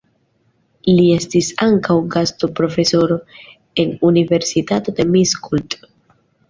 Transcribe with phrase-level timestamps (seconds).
[0.99, 3.19] Li estis ankaŭ gastoprofesoro
[3.85, 5.81] en Universitato de Miskolc.